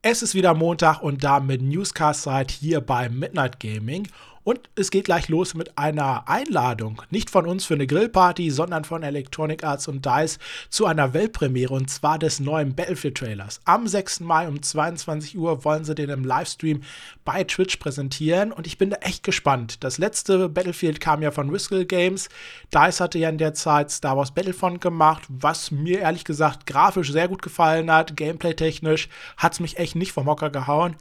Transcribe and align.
Es 0.00 0.22
ist 0.22 0.36
wieder 0.36 0.54
Montag 0.54 1.02
und 1.02 1.24
damit 1.24 1.60
Newscast-Zeit 1.60 2.52
hier 2.52 2.80
bei 2.80 3.08
Midnight 3.08 3.58
Gaming. 3.58 4.06
Und 4.48 4.70
es 4.76 4.90
geht 4.90 5.04
gleich 5.04 5.28
los 5.28 5.52
mit 5.52 5.76
einer 5.76 6.26
Einladung. 6.26 7.02
Nicht 7.10 7.28
von 7.28 7.46
uns 7.46 7.66
für 7.66 7.74
eine 7.74 7.86
Grillparty, 7.86 8.50
sondern 8.50 8.82
von 8.84 9.02
Electronic 9.02 9.62
Arts 9.62 9.88
und 9.88 10.06
DICE 10.06 10.38
zu 10.70 10.86
einer 10.86 11.12
Weltpremiere 11.12 11.74
und 11.74 11.90
zwar 11.90 12.18
des 12.18 12.40
neuen 12.40 12.74
Battlefield-Trailers. 12.74 13.60
Am 13.66 13.86
6. 13.86 14.20
Mai 14.20 14.48
um 14.48 14.62
22 14.62 15.36
Uhr 15.36 15.66
wollen 15.66 15.84
sie 15.84 15.94
den 15.94 16.08
im 16.08 16.24
Livestream 16.24 16.80
bei 17.26 17.44
Twitch 17.44 17.76
präsentieren 17.76 18.50
und 18.50 18.66
ich 18.66 18.78
bin 18.78 18.88
da 18.88 18.96
echt 19.02 19.22
gespannt. 19.22 19.84
Das 19.84 19.98
letzte 19.98 20.48
Battlefield 20.48 20.98
kam 20.98 21.20
ja 21.20 21.30
von 21.30 21.50
Riscal 21.50 21.84
Games. 21.84 22.30
DICE 22.72 23.00
hatte 23.00 23.18
ja 23.18 23.28
in 23.28 23.36
der 23.36 23.52
Zeit 23.52 23.90
Star 23.90 24.16
Wars 24.16 24.30
Battlefront 24.30 24.80
gemacht, 24.80 25.24
was 25.28 25.70
mir 25.70 25.98
ehrlich 25.98 26.24
gesagt 26.24 26.64
grafisch 26.64 27.12
sehr 27.12 27.28
gut 27.28 27.42
gefallen 27.42 27.92
hat. 27.92 28.16
Gameplay-technisch 28.16 29.10
hat 29.36 29.52
es 29.52 29.60
mich 29.60 29.76
echt 29.76 29.94
nicht 29.94 30.12
vom 30.12 30.24
Hocker 30.24 30.48
gehauen. 30.48 30.96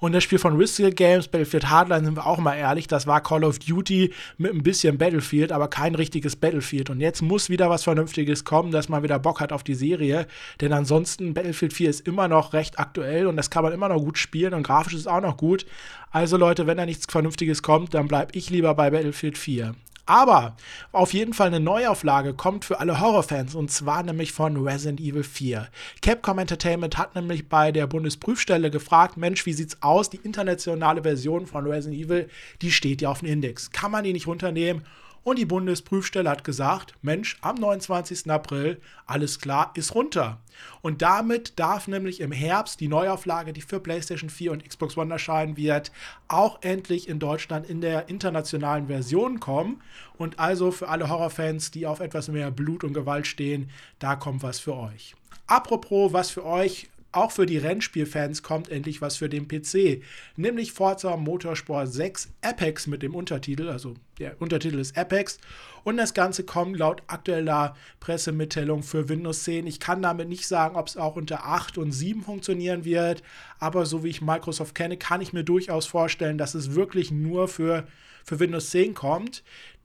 Und 0.00 0.12
das 0.12 0.22
Spiel 0.22 0.38
von 0.38 0.56
Risky 0.56 0.90
Games, 0.90 1.26
Battlefield 1.26 1.70
Hardline, 1.70 2.04
sind 2.04 2.16
wir 2.16 2.26
auch 2.26 2.38
mal 2.38 2.54
ehrlich, 2.54 2.86
das 2.86 3.06
war 3.06 3.20
Call 3.20 3.44
of 3.44 3.58
Duty 3.58 4.12
mit 4.36 4.52
ein 4.52 4.62
bisschen 4.62 4.96
Battlefield, 4.96 5.50
aber 5.50 5.68
kein 5.68 5.94
richtiges 5.94 6.36
Battlefield. 6.36 6.90
Und 6.90 7.00
jetzt 7.00 7.20
muss 7.20 7.50
wieder 7.50 7.68
was 7.68 7.84
Vernünftiges 7.84 8.44
kommen, 8.44 8.70
dass 8.70 8.88
man 8.88 9.02
wieder 9.02 9.18
Bock 9.18 9.40
hat 9.40 9.52
auf 9.52 9.64
die 9.64 9.74
Serie. 9.74 10.26
Denn 10.60 10.72
ansonsten, 10.72 11.34
Battlefield 11.34 11.72
4 11.72 11.90
ist 11.90 12.06
immer 12.06 12.28
noch 12.28 12.52
recht 12.52 12.78
aktuell 12.78 13.26
und 13.26 13.36
das 13.36 13.50
kann 13.50 13.64
man 13.64 13.72
immer 13.72 13.88
noch 13.88 13.98
gut 13.98 14.18
spielen 14.18 14.54
und 14.54 14.62
grafisch 14.62 14.94
ist 14.94 15.08
auch 15.08 15.20
noch 15.20 15.36
gut. 15.36 15.66
Also 16.10 16.36
Leute, 16.36 16.66
wenn 16.66 16.76
da 16.76 16.86
nichts 16.86 17.06
Vernünftiges 17.10 17.62
kommt, 17.62 17.94
dann 17.94 18.08
bleibe 18.08 18.32
ich 18.34 18.50
lieber 18.50 18.74
bei 18.74 18.90
Battlefield 18.90 19.36
4. 19.36 19.74
Aber 20.08 20.56
auf 20.90 21.12
jeden 21.12 21.34
Fall 21.34 21.48
eine 21.48 21.60
Neuauflage 21.60 22.32
kommt 22.32 22.64
für 22.64 22.80
alle 22.80 22.98
Horrorfans 22.98 23.54
und 23.54 23.70
zwar 23.70 24.02
nämlich 24.02 24.32
von 24.32 24.56
Resident 24.56 25.00
Evil 25.00 25.22
4. 25.22 25.68
Capcom 26.00 26.38
Entertainment 26.38 26.96
hat 26.96 27.14
nämlich 27.14 27.50
bei 27.50 27.72
der 27.72 27.86
Bundesprüfstelle 27.86 28.70
gefragt, 28.70 29.18
Mensch, 29.18 29.44
wie 29.44 29.52
sieht's 29.52 29.76
aus? 29.82 30.08
Die 30.08 30.16
internationale 30.16 31.02
Version 31.02 31.46
von 31.46 31.66
Resident 31.66 32.00
Evil, 32.00 32.30
die 32.62 32.72
steht 32.72 33.02
ja 33.02 33.10
auf 33.10 33.18
dem 33.18 33.28
Index. 33.28 33.70
Kann 33.70 33.90
man 33.90 34.02
die 34.02 34.14
nicht 34.14 34.26
runternehmen? 34.26 34.82
Und 35.28 35.38
die 35.38 35.44
Bundesprüfstelle 35.44 36.30
hat 36.30 36.42
gesagt, 36.42 36.94
Mensch, 37.02 37.36
am 37.42 37.56
29. 37.56 38.30
April, 38.30 38.80
alles 39.04 39.38
klar, 39.38 39.72
ist 39.74 39.94
runter. 39.94 40.38
Und 40.80 41.02
damit 41.02 41.58
darf 41.58 41.86
nämlich 41.86 42.22
im 42.22 42.32
Herbst 42.32 42.80
die 42.80 42.88
Neuauflage, 42.88 43.52
die 43.52 43.60
für 43.60 43.78
PlayStation 43.78 44.30
4 44.30 44.52
und 44.52 44.66
Xbox 44.66 44.96
One 44.96 45.12
erscheinen 45.12 45.58
wird, 45.58 45.92
auch 46.28 46.62
endlich 46.62 47.10
in 47.10 47.18
Deutschland 47.18 47.68
in 47.68 47.82
der 47.82 48.08
internationalen 48.08 48.86
Version 48.86 49.38
kommen. 49.38 49.82
Und 50.16 50.38
also 50.38 50.70
für 50.70 50.88
alle 50.88 51.10
Horrorfans, 51.10 51.72
die 51.72 51.86
auf 51.86 52.00
etwas 52.00 52.28
mehr 52.28 52.50
Blut 52.50 52.82
und 52.82 52.94
Gewalt 52.94 53.26
stehen, 53.26 53.68
da 53.98 54.16
kommt 54.16 54.42
was 54.42 54.58
für 54.58 54.76
euch. 54.76 55.14
Apropos 55.46 56.14
was 56.14 56.30
für 56.30 56.46
euch, 56.46 56.88
auch 57.12 57.32
für 57.32 57.46
die 57.46 57.58
Rennspielfans 57.58 58.42
kommt 58.42 58.68
endlich 58.68 59.00
was 59.00 59.16
für 59.16 59.28
den 59.28 59.48
PC, 59.48 60.02
nämlich 60.36 60.72
Forza 60.72 61.16
Motorsport 61.16 61.92
6 61.92 62.28
Apex 62.42 62.86
mit 62.86 63.02
dem 63.02 63.14
Untertitel, 63.14 63.68
also 63.68 63.94
der 64.18 64.40
Untertitel 64.42 64.78
ist 64.78 64.96
Apex 64.96 65.38
und 65.84 65.96
das 65.96 66.12
Ganze 66.12 66.44
kommt 66.44 66.76
laut 66.76 67.02
aktueller 67.06 67.74
Pressemitteilung 68.00 68.82
für 68.82 69.08
Windows 69.08 69.44
10. 69.44 69.66
Ich 69.66 69.80
kann 69.80 70.02
damit 70.02 70.28
nicht 70.28 70.46
sagen, 70.46 70.76
ob 70.76 70.88
es 70.88 70.96
auch 70.96 71.16
unter 71.16 71.46
8 71.46 71.78
und 71.78 71.92
7 71.92 72.22
funktionieren 72.22 72.84
wird, 72.84 73.22
aber 73.58 73.86
so 73.86 74.04
wie 74.04 74.08
ich 74.08 74.20
Microsoft 74.20 74.74
kenne, 74.74 74.96
kann 74.98 75.20
ich 75.20 75.32
mir 75.32 75.44
durchaus 75.44 75.86
vorstellen, 75.86 76.36
dass 76.36 76.54
es 76.54 76.74
wirklich 76.74 77.10
nur 77.10 77.48
für, 77.48 77.86
für 78.24 78.38
Windows 78.38 78.70
10 78.70 78.94
kommt. 78.94 79.42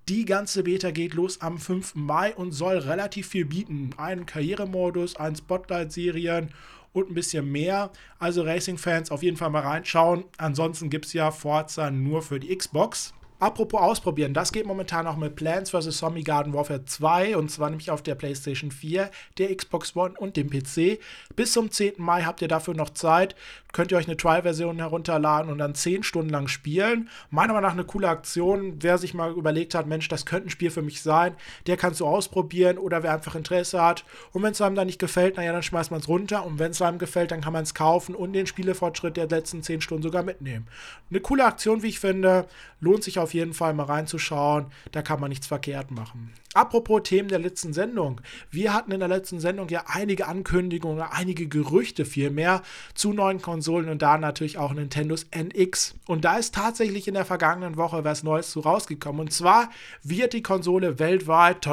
Die 0.09 0.25
ganze 0.25 0.63
Beta 0.63 0.91
geht 0.91 1.13
los 1.13 1.39
am 1.39 1.57
5. 1.57 1.95
Mai 1.95 2.35
und 2.35 2.51
soll 2.51 2.77
relativ 2.79 3.27
viel 3.27 3.45
bieten. 3.45 3.91
Einen 3.95 4.25
Karrieremodus, 4.25 5.15
einen 5.15 5.37
Spotlight-Serien 5.37 6.49
und 6.93 7.09
ein 7.09 7.13
bisschen 7.13 7.51
mehr. 7.51 7.91
Also 8.19 8.43
Racing-Fans 8.43 9.11
auf 9.11 9.23
jeden 9.23 9.37
Fall 9.37 9.49
mal 9.49 9.61
reinschauen. 9.61 10.23
Ansonsten 10.37 10.89
gibt 10.89 11.05
es 11.05 11.13
ja 11.13 11.31
Forza 11.31 11.91
nur 11.91 12.21
für 12.21 12.39
die 12.39 12.55
Xbox. 12.55 13.13
Apropos 13.43 13.81
ausprobieren, 13.81 14.33
das 14.33 14.53
geht 14.53 14.65
momentan 14.65 15.05
auch 15.05 15.17
mit 15.17 15.35
Plants 15.35 15.71
vs. 15.71 15.97
Zombie 15.97 16.23
Garden 16.23 16.53
Warfare 16.53 16.85
2 16.85 17.35
und 17.35 17.51
zwar 17.51 17.69
nämlich 17.69 17.91
auf 17.91 18.01
der 18.01 18.15
PlayStation 18.15 18.71
4, 18.71 19.11
der 19.37 19.53
Xbox 19.53 19.97
One 19.97 20.13
und 20.17 20.37
dem 20.37 20.49
PC. 20.49 21.01
Bis 21.35 21.51
zum 21.51 21.69
10. 21.69 21.95
Mai 21.97 22.21
habt 22.21 22.41
ihr 22.41 22.47
dafür 22.47 22.73
noch 22.73 22.91
Zeit. 22.91 23.35
Könnt 23.73 23.91
ihr 23.91 23.97
euch 23.97 24.07
eine 24.07 24.15
Trial-Version 24.15 24.77
herunterladen 24.77 25.51
und 25.51 25.57
dann 25.57 25.75
10 25.75 26.03
Stunden 26.03 26.29
lang 26.29 26.47
spielen. 26.47 27.09
Meiner 27.31 27.51
Meinung 27.51 27.67
nach 27.67 27.73
eine 27.73 27.83
coole 27.83 28.07
Aktion. 28.07 28.77
Wer 28.79 28.97
sich 28.97 29.13
mal 29.13 29.31
überlegt 29.31 29.75
hat, 29.75 29.87
Mensch, 29.87 30.07
das 30.07 30.25
könnte 30.25 30.47
ein 30.47 30.51
Spiel 30.51 30.69
für 30.69 30.83
mich 30.83 31.01
sein, 31.01 31.35
der 31.67 31.75
kann 31.75 31.91
es 31.91 31.97
so 31.97 32.07
ausprobieren 32.07 32.77
oder 32.77 33.03
wer 33.03 33.13
einfach 33.13 33.35
Interesse 33.35 33.81
hat. 33.81 34.05
Und 34.31 34.43
wenn 34.43 34.51
es 34.51 34.61
einem 34.61 34.75
dann 34.75 34.85
nicht 34.85 34.99
gefällt, 34.99 35.35
naja, 35.35 35.51
dann 35.51 35.63
schmeißt 35.63 35.91
man 35.91 35.99
es 35.99 36.07
runter 36.07 36.45
und 36.45 36.59
wenn 36.59 36.71
es 36.71 36.81
einem 36.81 36.99
gefällt, 36.99 37.31
dann 37.31 37.41
kann 37.41 37.51
man 37.51 37.63
es 37.63 37.73
kaufen 37.73 38.15
und 38.15 38.31
den 38.31 38.47
Spielefortschritt 38.47 39.17
der 39.17 39.27
letzten 39.27 39.63
10 39.63 39.81
Stunden 39.81 40.03
sogar 40.03 40.23
mitnehmen. 40.23 40.67
Eine 41.09 41.19
coole 41.19 41.43
Aktion, 41.43 41.81
wie 41.81 41.89
ich 41.89 41.99
finde. 41.99 42.45
Lohnt 42.79 43.03
sich 43.03 43.17
auf 43.17 43.32
jeden 43.33 43.53
Fall 43.53 43.73
mal 43.73 43.85
reinzuschauen. 43.85 44.67
Da 44.91 45.01
kann 45.01 45.19
man 45.19 45.29
nichts 45.29 45.47
verkehrt 45.47 45.91
machen. 45.91 46.33
Apropos 46.53 47.01
Themen 47.03 47.29
der 47.29 47.39
letzten 47.39 47.73
Sendung. 47.73 48.21
Wir 48.51 48.73
hatten 48.73 48.91
in 48.91 48.99
der 48.99 49.09
letzten 49.09 49.39
Sendung 49.39 49.69
ja 49.69 49.85
einige 49.87 50.27
Ankündigungen, 50.27 51.01
einige 51.01 51.47
Gerüchte 51.47 52.05
vielmehr 52.05 52.61
zu 52.93 53.11
neuen 53.11 53.41
Konsolen 53.41 53.89
und 53.89 54.01
da 54.01 54.17
natürlich 54.17 54.59
auch 54.59 54.73
Nintendos 54.73 55.25
NX. 55.31 55.95
Und 56.05 56.25
da 56.25 56.37
ist 56.37 56.53
tatsächlich 56.53 57.07
in 57.07 57.15
der 57.15 57.25
vergangenen 57.25 57.75
Woche 57.75 58.03
was 58.03 58.23
Neues 58.23 58.51
zu 58.51 58.59
rausgekommen. 58.59 59.21
Und 59.21 59.33
zwar 59.33 59.69
wird 60.03 60.33
die 60.33 60.43
Konsole 60.43 60.99
weltweit 60.99 61.65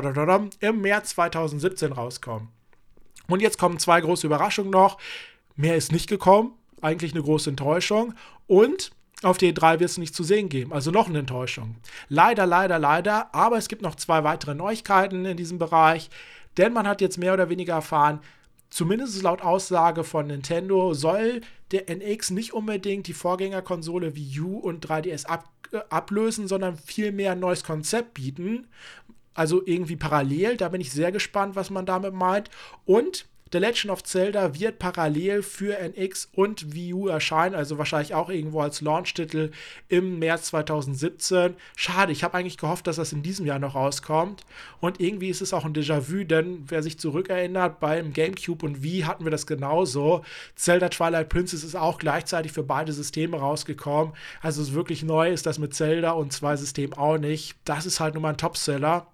im 0.61 0.81
März 0.81 1.11
2017 1.11 1.93
rauskommen. 1.93 2.49
Und 3.29 3.43
jetzt 3.43 3.59
kommen 3.59 3.79
zwei 3.79 4.01
große 4.01 4.27
Überraschungen 4.27 4.71
noch. 4.71 4.99
Mehr 5.57 5.77
ist 5.77 5.93
nicht 5.93 6.09
gekommen. 6.09 6.53
Eigentlich 6.81 7.13
eine 7.13 7.23
große 7.23 7.51
Enttäuschung. 7.51 8.15
Und 8.47 8.93
auf 9.23 9.39
der 9.39 9.53
E3 9.53 9.81
wird 9.81 9.91
es 9.91 9.99
nicht 9.99 10.15
zu 10.15 10.25
sehen 10.25 10.49
geben. 10.49 10.73
Also 10.73 10.91
noch 10.91 11.09
eine 11.09 11.19
Enttäuschung. 11.19 11.77
Leider, 12.09 12.47
leider, 12.47 12.79
leider. 12.79 13.35
Aber 13.35 13.59
es 13.59 13.69
gibt 13.69 13.83
noch 13.83 13.95
zwei 13.95 14.25
weitere 14.25 14.55
Neuigkeiten 14.55 15.25
in 15.25 15.37
diesem 15.37 15.59
Bereich. 15.59 16.09
Denn 16.57 16.73
man 16.73 16.89
hat 16.89 17.01
jetzt 17.01 17.19
mehr 17.19 17.35
oder 17.35 17.49
weniger 17.49 17.75
erfahren, 17.75 18.21
zumindest 18.71 19.23
laut 19.23 19.43
Aussage 19.43 20.05
von 20.05 20.27
Nintendo, 20.27 20.95
soll 20.95 21.43
der 21.71 21.89
NX 21.89 22.31
nicht 22.31 22.53
unbedingt 22.53 23.07
die 23.07 23.13
Vorgängerkonsole 23.13 24.17
Wii 24.17 24.41
U 24.41 24.59
und 24.59 24.87
3DS 24.87 25.27
ab, 25.27 25.49
äh, 25.73 25.81
ablösen, 25.91 26.49
sondern 26.49 26.77
vielmehr 26.77 27.33
ein 27.33 27.41
neues 27.41 27.63
Konzept 27.63 28.15
bieten. 28.15 28.67
Also 29.35 29.63
irgendwie 29.65 29.97
parallel. 29.97 30.57
Da 30.57 30.69
bin 30.71 30.81
ich 30.81 30.91
sehr 30.91 31.13
gespannt, 31.13 31.57
was 31.57 31.71
man 31.71 31.87
damit 31.87 32.15
meint. 32.15 32.51
Und 32.85 33.27
The 33.53 33.59
Legend 33.59 33.91
of 33.91 34.05
Zelda 34.05 34.55
wird 34.55 34.79
parallel 34.79 35.43
für 35.43 35.77
NX 35.77 36.29
und 36.35 36.73
Wii 36.73 36.95
U 36.95 37.09
erscheinen, 37.09 37.57
also 37.57 37.79
wahrscheinlich 37.79 38.15
auch 38.15 38.29
irgendwo 38.29 38.61
als 38.61 38.81
Launch-Titel 38.81 39.51
im 39.89 40.21
März 40.21 40.45
2017. 40.47 41.57
Schade, 41.75 42.13
ich 42.13 42.23
habe 42.23 42.35
eigentlich 42.35 42.59
gehofft, 42.59 42.87
dass 42.87 42.95
das 42.95 43.13
in 43.13 43.25
diesem 43.25 43.47
Jahr 43.47 43.59
noch 43.59 43.75
rauskommt. 43.75 44.45
Und 44.79 45.01
irgendwie 45.01 45.31
ist 45.31 45.43
es 45.43 45.53
auch 45.53 45.65
ein 45.65 45.75
Déjà-vu, 45.75 46.23
denn 46.23 46.63
wer 46.69 46.85
sich 46.85 47.01
zurückerinnert, 47.01 47.81
beim 47.81 48.13
GameCube 48.13 48.65
und 48.65 48.85
Wii 48.85 49.01
hatten 49.01 49.25
wir 49.25 49.33
das 49.33 49.49
genauso. 49.49 50.25
Zelda 50.55 50.89
Twilight 50.89 51.29
Princess 51.29 51.65
ist 51.65 51.75
auch 51.75 51.99
gleichzeitig 51.99 52.53
für 52.53 52.63
beide 52.63 52.93
Systeme 52.93 53.37
rausgekommen. 53.37 54.15
Also 54.43 54.73
wirklich 54.75 55.03
neu 55.03 55.29
ist 55.29 55.47
das 55.47 55.59
mit 55.59 55.75
Zelda 55.75 56.13
und 56.13 56.33
zwei 56.33 56.55
Systemen 56.55 56.93
auch 56.93 57.19
nicht. 57.19 57.57
Das 57.65 57.85
ist 57.85 57.99
halt 57.99 58.15
nun 58.15 58.23
mal 58.23 58.31
ein 58.31 58.37
Topseller. 58.37 59.09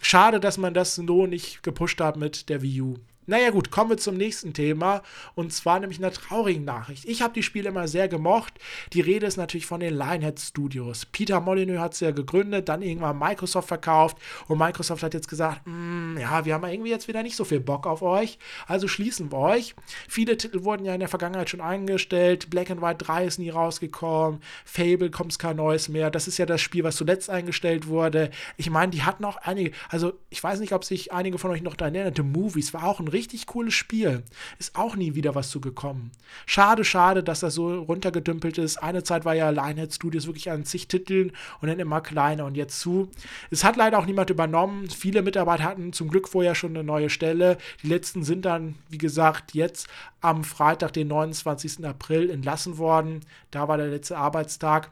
Schade, 0.00 0.38
dass 0.38 0.58
man 0.58 0.74
das 0.74 0.94
so 0.94 1.26
nicht 1.26 1.64
gepusht 1.64 2.00
hat 2.00 2.16
mit 2.16 2.48
der 2.48 2.62
Wii 2.62 2.80
U. 2.82 2.98
Naja 3.26 3.50
gut, 3.50 3.70
kommen 3.70 3.90
wir 3.90 3.96
zum 3.96 4.16
nächsten 4.16 4.52
Thema 4.52 5.02
und 5.34 5.52
zwar 5.52 5.80
nämlich 5.80 5.98
einer 5.98 6.12
traurigen 6.12 6.64
Nachricht. 6.64 7.04
Ich 7.06 7.22
habe 7.22 7.32
die 7.32 7.42
Spiele 7.42 7.70
immer 7.70 7.88
sehr 7.88 8.08
gemocht. 8.08 8.54
Die 8.92 9.00
Rede 9.00 9.26
ist 9.26 9.36
natürlich 9.36 9.66
von 9.66 9.80
den 9.80 9.94
Lionhead 9.94 10.38
Studios. 10.38 11.06
Peter 11.06 11.40
Molyneux 11.40 11.80
hat 11.80 11.94
sie 11.94 12.04
ja 12.04 12.10
gegründet, 12.10 12.68
dann 12.68 12.82
irgendwann 12.82 13.18
Microsoft 13.18 13.68
verkauft 13.68 14.18
und 14.48 14.58
Microsoft 14.58 15.02
hat 15.02 15.14
jetzt 15.14 15.28
gesagt, 15.28 15.62
mm, 15.64 16.18
ja, 16.18 16.44
wir 16.44 16.54
haben 16.54 16.64
irgendwie 16.64 16.90
jetzt 16.90 17.08
wieder 17.08 17.22
nicht 17.22 17.36
so 17.36 17.44
viel 17.44 17.60
Bock 17.60 17.86
auf 17.86 18.02
euch, 18.02 18.38
also 18.66 18.88
schließen 18.88 19.32
wir 19.32 19.38
euch. 19.38 19.74
Viele 20.08 20.36
Titel 20.36 20.64
wurden 20.64 20.84
ja 20.84 20.94
in 20.94 21.00
der 21.00 21.08
Vergangenheit 21.08 21.48
schon 21.48 21.60
eingestellt. 21.60 22.50
Black 22.50 22.70
and 22.70 22.82
White 22.82 23.04
3 23.04 23.24
ist 23.24 23.38
nie 23.38 23.50
rausgekommen. 23.50 24.40
Fable 24.64 25.10
kommt 25.10 25.38
kein 25.38 25.56
neues 25.56 25.88
mehr. 25.88 26.10
Das 26.10 26.28
ist 26.28 26.38
ja 26.38 26.46
das 26.46 26.60
Spiel, 26.60 26.84
was 26.84 26.96
zuletzt 26.96 27.30
eingestellt 27.30 27.86
wurde. 27.86 28.30
Ich 28.56 28.70
meine, 28.70 28.90
die 28.90 29.02
hatten 29.02 29.24
auch 29.24 29.36
einige, 29.36 29.72
also 29.88 30.12
ich 30.30 30.42
weiß 30.42 30.60
nicht, 30.60 30.72
ob 30.72 30.84
sich 30.84 31.12
einige 31.12 31.38
von 31.38 31.50
euch 31.50 31.62
noch 31.62 31.76
daran 31.76 31.94
erinnern, 31.94 32.14
The 32.16 32.22
Movies 32.22 32.74
war 32.74 32.84
auch 32.84 33.00
ein 33.00 33.08
richtig 33.14 33.46
cooles 33.46 33.72
Spiel. 33.72 34.22
Ist 34.58 34.76
auch 34.76 34.96
nie 34.96 35.14
wieder 35.14 35.34
was 35.34 35.50
zu 35.50 35.60
gekommen. 35.60 36.10
Schade, 36.44 36.84
schade, 36.84 37.22
dass 37.22 37.40
das 37.40 37.54
so 37.54 37.82
runtergedümpelt 37.82 38.58
ist. 38.58 38.76
Eine 38.76 39.02
Zeit 39.02 39.24
war 39.24 39.34
ja 39.34 39.48
Lionhead 39.48 39.94
Studios 39.94 40.26
wirklich 40.26 40.50
an 40.50 40.64
zig 40.64 40.88
Titeln 40.88 41.32
und 41.62 41.68
dann 41.68 41.78
immer 41.78 42.02
kleiner 42.02 42.44
und 42.44 42.56
jetzt 42.56 42.80
zu. 42.80 43.10
Es 43.50 43.64
hat 43.64 43.76
leider 43.76 43.98
auch 43.98 44.06
niemand 44.06 44.28
übernommen. 44.28 44.90
Viele 44.90 45.22
Mitarbeiter 45.22 45.64
hatten 45.64 45.94
zum 45.94 46.10
Glück 46.10 46.28
vorher 46.28 46.54
schon 46.54 46.70
eine 46.70 46.84
neue 46.84 47.08
Stelle. 47.08 47.56
Die 47.82 47.88
letzten 47.88 48.24
sind 48.24 48.44
dann, 48.44 48.74
wie 48.90 48.98
gesagt, 48.98 49.54
jetzt 49.54 49.88
am 50.20 50.44
Freitag, 50.44 50.92
den 50.92 51.08
29. 51.08 51.86
April 51.86 52.28
entlassen 52.28 52.76
worden. 52.76 53.20
Da 53.50 53.68
war 53.68 53.76
der 53.78 53.88
letzte 53.88 54.18
Arbeitstag. 54.18 54.90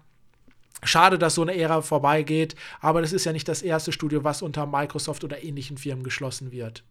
Schade, 0.85 1.19
dass 1.19 1.37
so 1.37 1.43
eine 1.43 1.57
Ära 1.57 1.81
vorbeigeht, 1.83 2.57
aber 2.81 3.03
das 3.03 3.13
ist 3.13 3.25
ja 3.25 3.33
nicht 3.33 3.49
das 3.49 3.63
erste 3.63 3.93
Studio, 3.93 4.25
was 4.25 4.43
unter 4.43 4.67
Microsoft 4.67 5.23
oder 5.23 5.43
ähnlichen 5.45 5.79
Firmen 5.79 6.03
geschlossen 6.03 6.51
wird. 6.51 6.83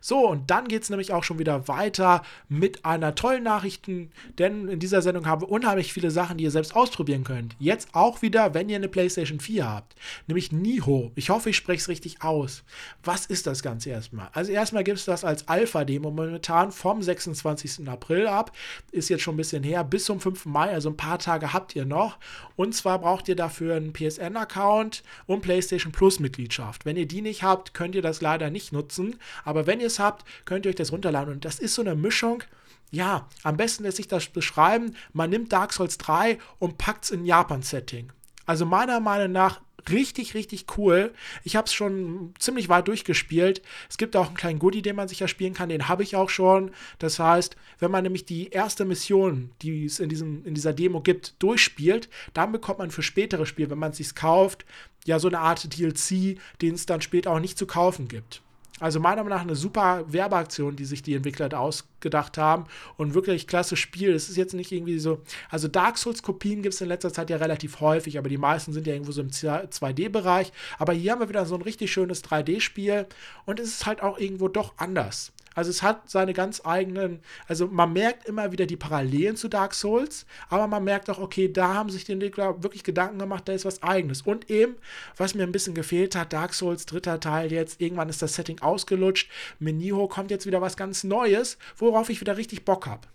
So, 0.00 0.28
und 0.28 0.50
dann 0.50 0.68
geht 0.68 0.82
es 0.82 0.90
nämlich 0.90 1.12
auch 1.12 1.24
schon 1.24 1.38
wieder 1.38 1.68
weiter 1.68 2.22
mit 2.48 2.84
einer 2.84 3.14
tollen 3.14 3.42
Nachrichten, 3.42 4.10
denn 4.38 4.68
in 4.68 4.80
dieser 4.80 5.02
Sendung 5.02 5.26
haben 5.26 5.42
wir 5.42 5.50
unheimlich 5.50 5.92
viele 5.92 6.10
Sachen, 6.10 6.38
die 6.38 6.44
ihr 6.44 6.50
selbst 6.50 6.74
ausprobieren 6.74 7.24
könnt. 7.24 7.56
Jetzt 7.58 7.88
auch 7.92 8.22
wieder, 8.22 8.54
wenn 8.54 8.68
ihr 8.68 8.76
eine 8.76 8.88
PlayStation 8.88 9.40
4 9.40 9.68
habt, 9.68 9.94
nämlich 10.26 10.52
Niho. 10.52 11.12
Ich 11.14 11.30
hoffe, 11.30 11.50
ich 11.50 11.56
spreche 11.56 11.80
es 11.80 11.88
richtig 11.88 12.22
aus. 12.22 12.64
Was 13.02 13.26
ist 13.26 13.46
das 13.46 13.62
Ganze 13.62 13.90
erstmal? 13.90 14.28
Also 14.32 14.52
erstmal 14.52 14.84
gibt 14.84 14.98
es 14.98 15.04
das 15.04 15.24
als 15.24 15.48
Alpha-Demo 15.48 16.10
momentan 16.10 16.72
vom 16.72 17.02
26. 17.02 17.88
April 17.88 18.26
ab. 18.26 18.52
Ist 18.90 19.08
jetzt 19.08 19.22
schon 19.22 19.34
ein 19.34 19.38
bisschen 19.38 19.62
her, 19.62 19.84
bis 19.84 20.04
zum 20.04 20.20
5. 20.20 20.46
Mai, 20.46 20.70
also 20.70 20.90
ein 20.90 20.96
paar 20.96 21.18
Tage 21.18 21.52
habt 21.52 21.76
ihr 21.76 21.84
noch. 21.84 22.18
Und 22.56 22.74
zwar 22.74 22.98
braucht 22.98 23.28
ihr 23.28 23.36
dafür 23.38 23.76
einen 23.76 23.92
PSN-Account 23.92 25.02
und 25.26 25.42
PlayStation 25.42 25.92
Plus-Mitgliedschaft. 25.92 26.84
Wenn 26.84 26.96
ihr 26.96 27.06
die 27.06 27.22
nicht 27.22 27.42
habt, 27.42 27.74
könnt 27.74 27.94
ihr 27.94 28.02
das 28.02 28.20
leider 28.20 28.50
nicht 28.50 28.72
nutzen. 28.72 29.16
Aber 29.44 29.66
wenn 29.66 29.80
ihr 29.80 29.86
es 29.86 29.98
habt, 29.98 30.24
könnt 30.44 30.66
ihr 30.66 30.70
euch 30.70 30.76
das 30.76 30.92
runterladen. 30.92 31.32
Und 31.32 31.44
das 31.44 31.58
ist 31.58 31.74
so 31.74 31.82
eine 31.82 31.94
Mischung. 31.94 32.42
Ja, 32.90 33.28
am 33.42 33.56
besten 33.56 33.82
lässt 33.84 33.98
sich 33.98 34.08
das 34.08 34.26
beschreiben. 34.26 34.96
Man 35.12 35.30
nimmt 35.30 35.52
Dark 35.52 35.72
Souls 35.72 35.98
3 35.98 36.38
und 36.58 36.78
packt 36.78 37.04
es 37.04 37.10
in 37.10 37.24
Japan-Setting. 37.26 38.12
Also 38.48 38.64
meiner 38.64 38.98
Meinung 38.98 39.30
nach 39.30 39.60
richtig, 39.90 40.32
richtig 40.32 40.78
cool. 40.78 41.12
Ich 41.44 41.54
habe 41.54 41.66
es 41.66 41.74
schon 41.74 42.32
ziemlich 42.38 42.70
weit 42.70 42.88
durchgespielt. 42.88 43.60
Es 43.90 43.98
gibt 43.98 44.16
auch 44.16 44.28
einen 44.28 44.36
kleinen 44.36 44.58
Goodie, 44.58 44.80
den 44.80 44.96
man 44.96 45.06
sich 45.06 45.20
ja 45.20 45.28
spielen 45.28 45.52
kann. 45.52 45.68
Den 45.68 45.86
habe 45.86 46.02
ich 46.02 46.16
auch 46.16 46.30
schon. 46.30 46.70
Das 46.98 47.18
heißt, 47.18 47.56
wenn 47.78 47.90
man 47.90 48.04
nämlich 48.04 48.24
die 48.24 48.48
erste 48.48 48.86
Mission, 48.86 49.50
die 49.60 49.84
es 49.84 50.00
in, 50.00 50.08
diesem, 50.08 50.46
in 50.46 50.54
dieser 50.54 50.72
Demo 50.72 51.02
gibt, 51.02 51.34
durchspielt, 51.42 52.08
dann 52.32 52.50
bekommt 52.50 52.78
man 52.78 52.90
für 52.90 53.02
spätere 53.02 53.44
Spiele, 53.44 53.68
wenn 53.68 53.78
man 53.78 53.90
es 53.90 53.98
sich 53.98 54.14
kauft, 54.14 54.64
ja 55.04 55.18
so 55.18 55.28
eine 55.28 55.40
Art 55.40 55.78
DLC, 55.78 56.38
den 56.62 56.74
es 56.74 56.86
dann 56.86 57.02
später 57.02 57.30
auch 57.30 57.40
nicht 57.40 57.58
zu 57.58 57.66
kaufen 57.66 58.08
gibt. 58.08 58.40
Also 58.80 59.00
meiner 59.00 59.24
Meinung 59.24 59.38
nach 59.38 59.42
eine 59.42 59.56
super 59.56 60.04
Werbeaktion, 60.06 60.76
die 60.76 60.84
sich 60.84 61.02
die 61.02 61.14
Entwickler 61.14 61.48
da 61.48 61.58
ausgedacht 61.58 62.38
haben 62.38 62.66
und 62.96 63.14
wirklich 63.14 63.46
klasse 63.46 63.76
Spiel. 63.76 64.12
Es 64.12 64.28
ist 64.28 64.36
jetzt 64.36 64.54
nicht 64.54 64.70
irgendwie 64.72 64.98
so, 64.98 65.20
also 65.50 65.68
Dark 65.68 65.98
Souls 65.98 66.22
Kopien 66.22 66.62
gibt 66.62 66.74
es 66.74 66.80
in 66.80 66.88
letzter 66.88 67.12
Zeit 67.12 67.30
ja 67.30 67.38
relativ 67.38 67.80
häufig, 67.80 68.18
aber 68.18 68.28
die 68.28 68.38
meisten 68.38 68.72
sind 68.72 68.86
ja 68.86 68.92
irgendwo 68.92 69.12
so 69.12 69.20
im 69.22 69.30
2D-Bereich. 69.30 70.52
Aber 70.78 70.92
hier 70.92 71.12
haben 71.12 71.20
wir 71.20 71.28
wieder 71.28 71.46
so 71.46 71.54
ein 71.54 71.62
richtig 71.62 71.92
schönes 71.92 72.22
3D-Spiel 72.24 73.06
und 73.46 73.60
es 73.60 73.68
ist 73.68 73.86
halt 73.86 74.02
auch 74.02 74.18
irgendwo 74.18 74.48
doch 74.48 74.74
anders. 74.76 75.32
Also 75.58 75.70
es 75.70 75.82
hat 75.82 76.08
seine 76.08 76.34
ganz 76.34 76.62
eigenen, 76.64 77.18
also 77.48 77.66
man 77.66 77.92
merkt 77.92 78.28
immer 78.28 78.52
wieder 78.52 78.64
die 78.64 78.76
Parallelen 78.76 79.34
zu 79.34 79.48
Dark 79.48 79.74
Souls, 79.74 80.24
aber 80.48 80.68
man 80.68 80.84
merkt 80.84 81.10
auch, 81.10 81.18
okay, 81.18 81.52
da 81.52 81.74
haben 81.74 81.90
sich 81.90 82.04
die 82.04 82.12
Entwickler 82.12 82.62
wirklich 82.62 82.84
Gedanken 82.84 83.18
gemacht, 83.18 83.48
da 83.48 83.54
ist 83.54 83.64
was 83.64 83.82
eigenes. 83.82 84.22
Und 84.22 84.48
eben, 84.50 84.76
was 85.16 85.34
mir 85.34 85.42
ein 85.42 85.50
bisschen 85.50 85.74
gefehlt 85.74 86.14
hat, 86.14 86.32
Dark 86.32 86.54
Souls 86.54 86.86
dritter 86.86 87.18
Teil 87.18 87.50
jetzt, 87.50 87.80
irgendwann 87.80 88.08
ist 88.08 88.22
das 88.22 88.36
Setting 88.36 88.60
ausgelutscht, 88.60 89.28
mit 89.58 89.74
Niho 89.74 90.06
kommt 90.06 90.30
jetzt 90.30 90.46
wieder 90.46 90.60
was 90.60 90.76
ganz 90.76 91.02
Neues, 91.02 91.58
worauf 91.76 92.08
ich 92.08 92.20
wieder 92.20 92.36
richtig 92.36 92.64
Bock 92.64 92.86
habe. 92.86 93.08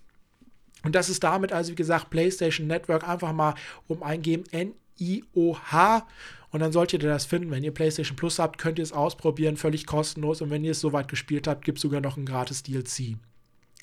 Und 0.82 0.94
das 0.94 1.08
ist 1.08 1.24
damit 1.24 1.50
also, 1.50 1.72
wie 1.72 1.76
gesagt, 1.76 2.10
PlayStation 2.10 2.66
Network 2.66 3.08
einfach 3.08 3.32
mal 3.32 3.54
um 3.88 4.02
eingeben, 4.02 4.44
N-I-O-H 4.98 6.06
und 6.50 6.60
dann 6.60 6.72
solltet 6.72 7.02
ihr 7.02 7.08
das 7.08 7.26
finden. 7.26 7.50
Wenn 7.50 7.64
ihr 7.64 7.74
PlayStation 7.74 8.16
Plus 8.16 8.38
habt, 8.38 8.58
könnt 8.58 8.78
ihr 8.78 8.84
es 8.84 8.92
ausprobieren, 8.92 9.56
völlig 9.56 9.86
kostenlos. 9.86 10.40
Und 10.40 10.50
wenn 10.50 10.64
ihr 10.64 10.70
es 10.70 10.80
soweit 10.80 11.08
gespielt 11.08 11.48
habt, 11.48 11.64
gibt 11.64 11.78
es 11.78 11.82
sogar 11.82 12.00
noch 12.00 12.16
ein 12.16 12.26
gratis 12.26 12.62
DLC. 12.62 13.16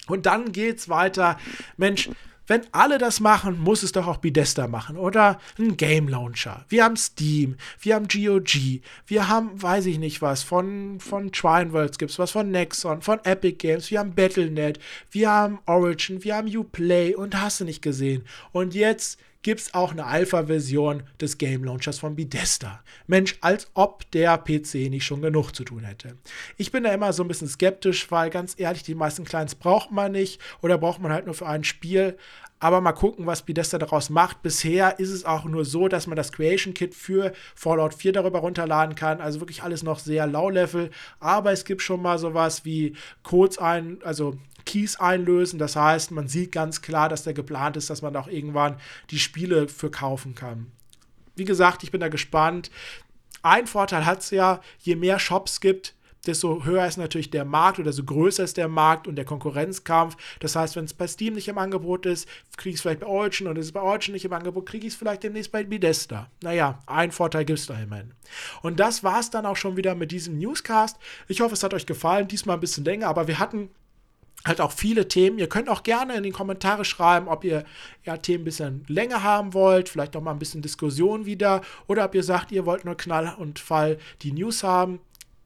Und 0.07 0.25
dann 0.25 0.53
geht's 0.53 0.87
weiter. 0.87 1.37
Mensch, 1.75 2.09
wenn 2.47 2.61
alle 2.71 2.97
das 2.97 3.19
machen, 3.19 3.59
muss 3.59 3.83
es 3.83 3.91
doch 3.91 4.07
auch 4.07 4.17
Bethesda 4.17 4.67
machen 4.67 4.97
oder 4.97 5.39
ein 5.59 5.77
Game 5.77 6.07
Launcher. 6.07 6.65
Wir 6.69 6.83
haben 6.83 6.95
Steam, 6.95 7.55
wir 7.79 7.95
haben 7.95 8.07
GOG, 8.07 8.81
wir 9.05 9.27
haben, 9.27 9.61
weiß 9.61 9.85
ich 9.85 9.99
nicht 9.99 10.21
was, 10.21 10.41
von, 10.41 10.99
von 10.99 11.31
Trineworlds 11.31 11.97
gibt 11.97 12.11
es 12.11 12.19
was, 12.19 12.31
von 12.31 12.51
Nexon, 12.51 13.01
von 13.01 13.19
Epic 13.23 13.57
Games, 13.57 13.91
wir 13.91 13.99
haben 13.99 14.15
Battle.net, 14.15 14.79
wir 15.11 15.29
haben 15.29 15.59
Origin, 15.65 16.23
wir 16.23 16.35
haben 16.35 16.53
Uplay 16.55 17.15
und 17.15 17.39
hast 17.39 17.61
du 17.61 17.65
nicht 17.65 17.81
gesehen. 17.81 18.23
Und 18.51 18.73
jetzt 18.73 19.19
gibt 19.43 19.61
es 19.61 19.73
auch 19.73 19.91
eine 19.91 20.05
Alpha-Version 20.05 21.03
des 21.19 21.37
Game 21.37 21.63
Launchers 21.63 21.99
von 21.99 22.15
Bethesda. 22.15 22.83
Mensch, 23.07 23.37
als 23.41 23.69
ob 23.73 24.09
der 24.11 24.37
PC 24.37 24.89
nicht 24.89 25.05
schon 25.05 25.21
genug 25.21 25.51
zu 25.55 25.63
tun 25.63 25.83
hätte. 25.83 26.17
Ich 26.57 26.71
bin 26.71 26.83
da 26.83 26.93
immer 26.93 27.13
so 27.13 27.23
ein 27.23 27.27
bisschen 27.27 27.47
skeptisch, 27.47 28.09
weil 28.11 28.29
ganz 28.29 28.55
ehrlich, 28.57 28.83
die 28.83 28.95
meisten 28.95 29.25
Clients 29.25 29.55
braucht 29.55 29.91
man 29.91 30.11
nicht 30.11 30.39
oder 30.61 30.77
braucht 30.77 31.01
man 31.01 31.11
halt 31.11 31.25
nur 31.25 31.35
für 31.35 31.47
ein 31.47 31.63
Spiel. 31.63 32.17
Aber 32.63 32.79
mal 32.79 32.91
gucken, 32.91 33.25
was 33.25 33.41
Bethesda 33.41 33.79
daraus 33.79 34.11
macht. 34.11 34.43
Bisher 34.43 34.99
ist 34.99 35.09
es 35.09 35.25
auch 35.25 35.45
nur 35.45 35.65
so, 35.65 35.87
dass 35.87 36.05
man 36.05 36.15
das 36.15 36.31
Creation 36.31 36.75
Kit 36.75 36.93
für 36.93 37.33
Fallout 37.55 37.95
4 37.95 38.13
darüber 38.13 38.37
runterladen 38.37 38.93
kann. 38.93 39.19
Also 39.19 39.39
wirklich 39.39 39.63
alles 39.63 39.81
noch 39.81 39.97
sehr 39.97 40.27
low-level. 40.27 40.91
Aber 41.19 41.51
es 41.51 41.65
gibt 41.65 41.81
schon 41.81 42.03
mal 42.03 42.19
sowas 42.19 42.63
wie 42.63 42.95
Codes 43.23 43.57
ein, 43.57 43.97
also 44.03 44.37
Keys 44.63 44.99
einlösen. 44.99 45.57
Das 45.57 45.75
heißt, 45.75 46.11
man 46.11 46.27
sieht 46.27 46.51
ganz 46.51 46.83
klar, 46.83 47.09
dass 47.09 47.23
der 47.23 47.33
geplant 47.33 47.77
ist, 47.77 47.89
dass 47.89 48.03
man 48.03 48.15
auch 48.15 48.27
irgendwann 48.27 48.75
die 49.09 49.17
Spiele 49.17 49.67
für 49.67 49.89
kaufen 49.89 50.35
kann. 50.35 50.71
Wie 51.35 51.45
gesagt, 51.45 51.81
ich 51.81 51.89
bin 51.89 51.99
da 51.99 52.09
gespannt. 52.09 52.69
Ein 53.41 53.65
Vorteil 53.65 54.05
hat 54.05 54.19
es 54.19 54.29
ja, 54.29 54.61
je 54.77 54.95
mehr 54.95 55.17
Shops 55.17 55.61
gibt, 55.61 55.95
desto 56.25 56.63
höher 56.63 56.85
ist 56.85 56.97
natürlich 56.97 57.31
der 57.31 57.45
Markt 57.45 57.79
oder 57.79 57.87
desto 57.87 58.03
größer 58.03 58.43
ist 58.43 58.57
der 58.57 58.67
Markt 58.67 59.07
und 59.07 59.15
der 59.15 59.25
Konkurrenzkampf. 59.25 60.17
Das 60.39 60.55
heißt, 60.55 60.75
wenn 60.75 60.85
es 60.85 60.93
bei 60.93 61.07
Steam 61.07 61.33
nicht 61.33 61.47
im 61.47 61.57
Angebot 61.57 62.05
ist, 62.05 62.27
kriege 62.57 62.71
ich 62.71 62.75
es 62.75 62.81
vielleicht 62.81 63.01
bei 63.01 63.07
Origin 63.07 63.47
und 63.47 63.57
ist 63.57 63.67
es 63.67 63.71
bei 63.71 63.81
Origin 63.81 64.13
nicht 64.13 64.25
im 64.25 64.33
Angebot, 64.33 64.65
kriege 64.65 64.85
ich 64.85 64.93
es 64.93 64.99
vielleicht 64.99 65.23
demnächst 65.23 65.51
bei 65.51 65.63
Bethesda. 65.63 66.27
Naja, 66.41 66.79
ein 66.85 67.11
Vorteil 67.11 67.45
gibt 67.45 67.59
es 67.59 67.65
da 67.65 67.79
immerhin. 67.79 68.13
Und 68.61 68.79
das 68.79 69.03
war 69.03 69.19
es 69.19 69.29
dann 69.29 69.45
auch 69.45 69.57
schon 69.57 69.77
wieder 69.77 69.95
mit 69.95 70.11
diesem 70.11 70.37
Newscast. 70.37 70.97
Ich 71.27 71.41
hoffe, 71.41 71.53
es 71.53 71.63
hat 71.63 71.73
euch 71.73 71.85
gefallen. 71.85 72.27
Diesmal 72.27 72.57
ein 72.57 72.61
bisschen 72.61 72.85
länger, 72.85 73.07
aber 73.07 73.27
wir 73.27 73.39
hatten 73.39 73.69
halt 74.45 74.61
auch 74.61 74.71
viele 74.71 75.07
Themen. 75.07 75.39
Ihr 75.39 75.49
könnt 75.49 75.69
auch 75.69 75.83
gerne 75.83 76.15
in 76.15 76.23
die 76.23 76.31
Kommentare 76.31 76.85
schreiben, 76.85 77.27
ob 77.27 77.43
ihr 77.43 77.63
ja, 78.03 78.17
Themen 78.17 78.41
ein 78.41 78.45
bisschen 78.45 78.83
länger 78.87 79.23
haben 79.23 79.53
wollt, 79.53 79.89
vielleicht 79.89 80.15
auch 80.15 80.21
mal 80.21 80.31
ein 80.31 80.39
bisschen 80.39 80.61
Diskussion 80.61 81.25
wieder, 81.25 81.61
oder 81.87 82.05
ob 82.05 82.15
ihr 82.15 82.23
sagt, 82.23 82.51
ihr 82.51 82.65
wollt 82.65 82.85
nur 82.85 82.97
Knall 82.97 83.35
und 83.37 83.59
Fall 83.59 83.97
die 84.21 84.31
News 84.31 84.63
haben. 84.63 84.99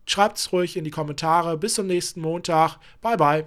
Schreibt 0.05 0.37
es 0.37 0.51
ruhig 0.51 0.77
in 0.77 0.83
die 0.83 0.91
Kommentare. 0.91 1.57
Bis 1.57 1.75
zum 1.75 1.87
nächsten 1.87 2.21
Montag. 2.21 2.77
Bye, 3.01 3.17
bye. 3.17 3.43